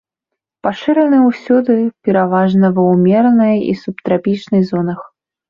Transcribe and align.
Пашыраны 0.67 1.19
ўсюды, 1.29 1.75
пераважна 2.07 2.73
ва 2.79 2.87
ўмеранай 2.93 3.55
і 3.71 3.77
субтрапічнай 3.83 4.67
зонах. 4.73 4.99